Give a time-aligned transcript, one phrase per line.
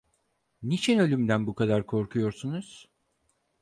[0.63, 2.89] Niçin ölümden bu kadar korkuyorsunuz?